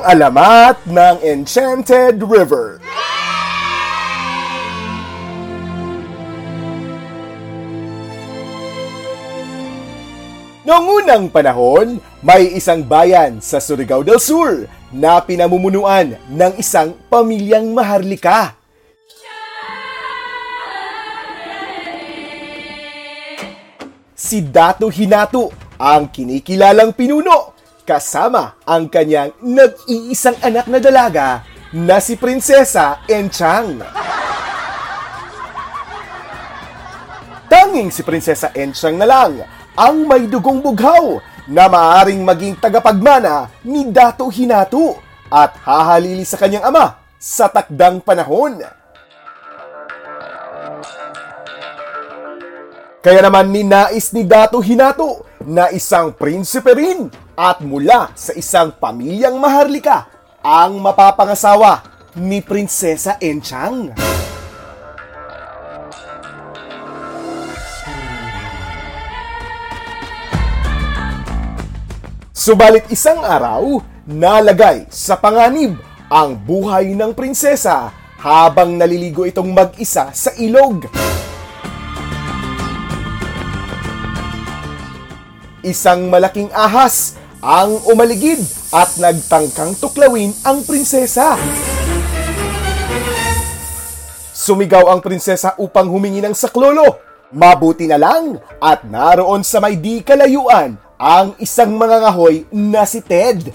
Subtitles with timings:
[0.00, 2.80] Alamat ng Enchanted River.
[10.64, 17.68] Noong unang panahon, may isang bayan sa Surigao del Sur na pinamumunuan ng isang pamilyang
[17.76, 18.56] maharlika.
[24.16, 27.49] Si Dato Hinato ang kinikilalang pinuno
[27.90, 31.42] kasama ang kanyang nag-iisang anak na dalaga
[31.74, 33.82] na si Prinsesa Enchang.
[37.50, 39.42] Tanging si Prinsesa Enchang na lang
[39.74, 41.18] ang may dugong bughaw
[41.50, 48.62] na maaring maging tagapagmana ni Dato Hinato at hahalili sa kanyang ama sa takdang panahon.
[53.02, 59.40] Kaya naman ninais ni Dato Hinato na isang prinsipe rin at mula sa isang pamilyang
[59.40, 60.12] maharlika
[60.44, 61.80] ang mapapangasawa
[62.20, 63.96] ni Prinsesa Enchang.
[72.36, 75.80] Subalit isang araw, nalagay sa panganib
[76.12, 77.88] ang buhay ng prinsesa
[78.20, 80.88] habang naliligo itong mag-isa sa ilog.
[85.60, 91.40] Isang malaking ahas ang umaligid at nagtangkang tuklawin ang prinsesa.
[94.36, 97.00] Sumigaw ang prinsesa upang humingi ng saklolo.
[97.30, 103.54] Mabuti na lang at naroon sa may di kalayuan ang isang mangangahoy na si Ted.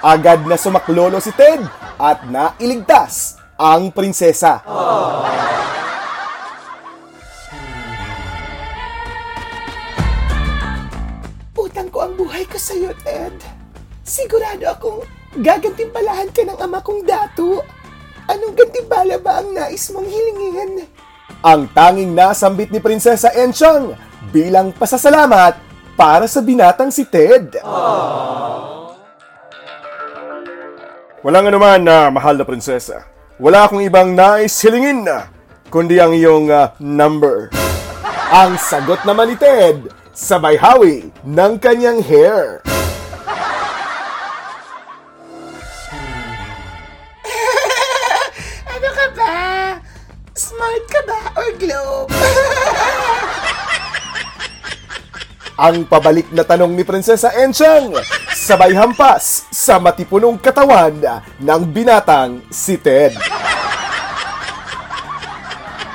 [0.00, 1.60] Agad na sumaklolo si Ted
[2.00, 4.64] at nailigtas ang prinsesa.
[4.64, 5.51] Utang
[12.62, 13.36] ang buhay ko sa iyo, Ted.
[14.02, 15.00] Sigurado akong
[15.42, 17.62] gagantimpalahan ka ng ama kong dato.
[18.30, 20.86] Anong gantimpala ba ang nais mong hilingin?
[21.42, 23.98] Ang tanging nasambit ni Prinsesa Enchang
[24.30, 25.58] bilang pasasalamat
[25.98, 27.58] para sa binatang si Ted.
[31.22, 33.06] Walang anuman na mahal na prinsesa.
[33.38, 35.30] Wala akong ibang nais hilingin na,
[35.70, 37.50] kundi ang iyong ah, number.
[38.34, 42.60] Ang sagot naman ni Ted, sabay hawi ng kanyang hair.
[48.72, 49.36] Ano ka ba?
[50.36, 52.12] Smart ka ba or globe?
[55.62, 57.94] Ang pabalik na tanong ni Prinsesa Enchang,
[58.34, 63.14] sabay hampas sa matipunong katawan ng binatang si Ted.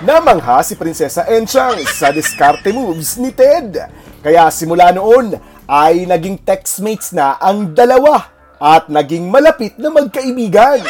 [0.00, 3.99] Namangha si Prinsesa Enchang sa diskarte moves ni Ted.
[4.20, 5.32] Kaya simula noon
[5.64, 8.28] ay naging textmates na ang dalawa
[8.60, 10.84] at naging malapit na magkaibigan.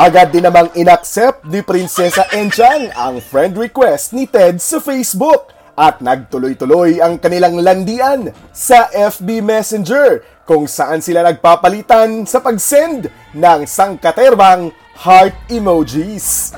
[0.00, 6.00] Agad din namang inaccept ni Prinsesa Enchang ang friend request ni Ted sa Facebook at
[6.00, 14.72] nagtuloy-tuloy ang kanilang landian sa FB Messenger kung saan sila nagpapalitan sa pag-send ng sangkaterbang
[15.04, 16.56] heart emojis.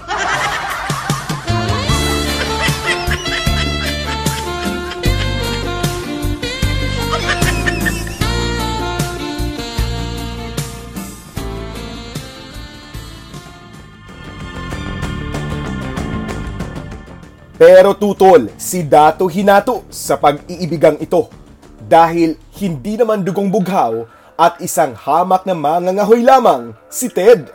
[17.62, 21.30] Pero tutol si Dato Hinato sa pag-iibigang ito
[21.78, 24.02] dahil hindi naman dugong bughaw
[24.34, 27.46] at isang hamak na mangangahoy lamang si Ted.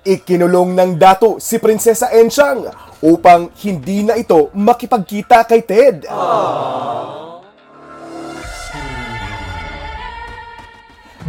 [0.00, 2.64] Ikinulong ng dato si Prinsesa Enchang
[3.04, 6.08] upang hindi na ito makipagkita kay Ted.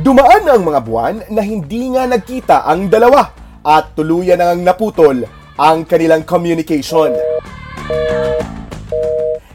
[0.05, 3.33] Dumaan ang mga buwan na hindi nga nagkita ang dalawa
[3.65, 5.17] at tuluyan ngang naputol
[5.57, 7.09] ang kanilang communication.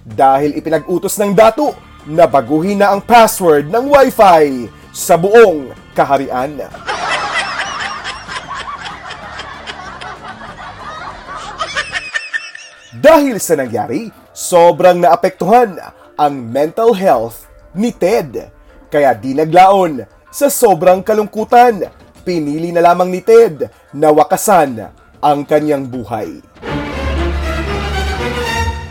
[0.03, 1.71] Dahil ipinag-utos ng dato
[2.11, 6.67] na baguhin na ang password ng Wi-Fi sa buong kaharian.
[12.99, 15.79] Dahil sa nangyari, sobrang naapektuhan
[16.19, 18.51] ang mental health ni Ted.
[18.91, 21.91] Kaya di naglaon sa sobrang kalungkutan,
[22.23, 26.39] pinili na lamang ni Ted na wakasan ang kanyang buhay.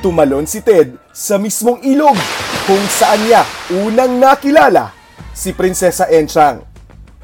[0.04, 2.16] Tumalon si Ted sa mismong ilog
[2.64, 3.44] kung saan niya
[3.84, 4.92] unang nakilala
[5.32, 6.64] si Prinsesa Enchang.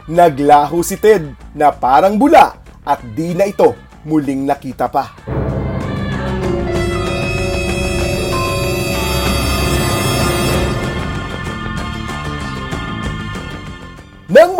[0.08, 2.56] Naglaho si Ted na parang bula
[2.88, 3.76] at di na ito
[4.08, 5.12] muling nakita pa.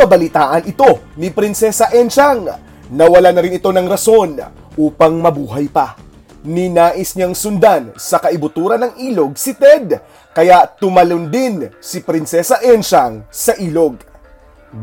[0.06, 2.46] Nang mabalitaan ito ni Prinsesa Enchang,
[2.94, 4.38] nawala na rin ito ng rason
[4.78, 5.98] upang mabuhay pa.
[6.46, 9.98] Ninais niyang sundan sa kaibuturan ng ilog si Ted,
[10.30, 13.98] kaya tumalon din si Prinsesa Enchang sa ilog.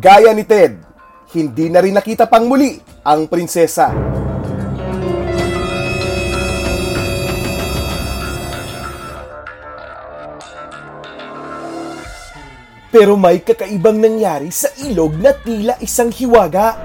[0.03, 0.75] Gaya ni Ted,
[1.39, 4.12] hindi na rin nakita pang muli ang prinsesa.
[12.93, 16.77] Pero may kakaibang nangyari sa ilog na tila isang hiwaga.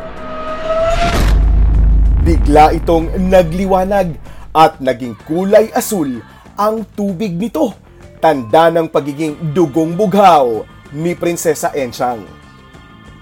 [2.23, 4.15] Bigla itong nagliwanag
[4.55, 6.23] at naging kulay asul
[6.55, 7.75] ang tubig nito.
[8.23, 10.63] Tanda ng pagiging dugong bughaw
[10.95, 12.23] ni Prinsesa Enchang.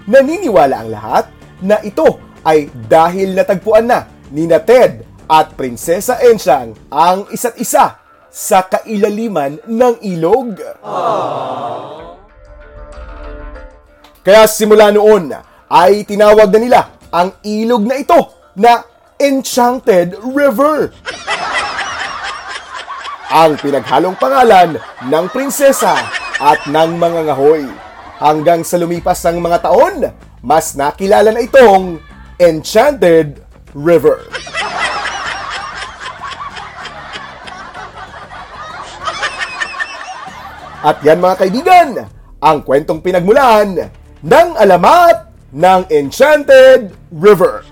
[0.06, 1.26] Naniniwala ang lahat
[1.66, 7.98] na ito ay dahil natagpuan na ni na Ted at Prinsesa Enchang ang isa't isa
[8.30, 10.62] sa kailaliman ng ilog.
[14.26, 15.30] Kaya simula noon
[15.70, 16.80] ay tinawag na nila
[17.14, 18.18] ang ilog na ito
[18.58, 18.82] na
[19.22, 20.90] Enchanted River.
[23.30, 25.94] ang pinaghalong pangalan ng prinsesa
[26.42, 27.70] at ng mga ngahoy.
[28.18, 30.10] Hanggang sa lumipas ng mga taon,
[30.42, 32.02] mas nakilala na itong
[32.42, 33.38] Enchanted
[33.78, 34.26] River.
[40.82, 41.88] At yan mga kaibigan,
[42.42, 47.64] ang kwentong pinagmulan ng alamat ng Enchanted River.